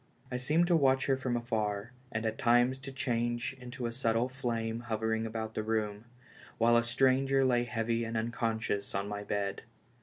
[0.31, 4.29] I seemed to watch her from afar, and at times to change into a subtle
[4.29, 6.05] flame hovering about the room,
[6.57, 9.61] while a stranger lay heavy and unconscious on my bed.